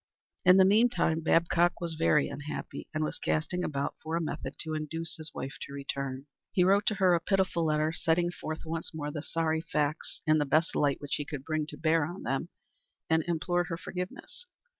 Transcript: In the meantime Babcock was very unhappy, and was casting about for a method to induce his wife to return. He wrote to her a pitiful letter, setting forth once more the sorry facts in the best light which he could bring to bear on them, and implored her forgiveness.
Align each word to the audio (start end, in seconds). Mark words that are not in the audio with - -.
In 0.45 0.57
the 0.57 0.65
meantime 0.65 1.21
Babcock 1.21 1.79
was 1.79 1.93
very 1.93 2.27
unhappy, 2.27 2.87
and 2.91 3.03
was 3.03 3.19
casting 3.19 3.63
about 3.63 3.93
for 4.01 4.15
a 4.15 4.19
method 4.19 4.55
to 4.63 4.73
induce 4.73 5.15
his 5.17 5.31
wife 5.31 5.57
to 5.61 5.73
return. 5.73 6.25
He 6.53 6.63
wrote 6.63 6.87
to 6.87 6.95
her 6.95 7.13
a 7.13 7.19
pitiful 7.19 7.63
letter, 7.65 7.93
setting 7.93 8.31
forth 8.31 8.65
once 8.65 8.95
more 8.95 9.11
the 9.11 9.21
sorry 9.21 9.61
facts 9.61 10.23
in 10.25 10.39
the 10.39 10.45
best 10.45 10.75
light 10.75 10.99
which 11.01 11.17
he 11.17 11.23
could 11.25 11.43
bring 11.45 11.67
to 11.67 11.77
bear 11.77 12.03
on 12.07 12.23
them, 12.23 12.49
and 13.11 13.21
implored 13.27 13.67
her 13.67 13.77
forgiveness. 13.77 14.47